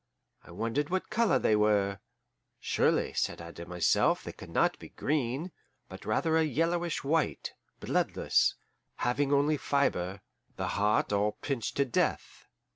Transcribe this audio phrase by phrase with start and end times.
[0.43, 1.99] I wondered what colour they were.
[2.59, 5.51] Surely, said I to myself, they can not be green,
[5.89, 8.55] but rather a yellowish white, bloodless,
[8.95, 10.21] having only fibre,
[10.55, 12.47] the heart all pinched to death.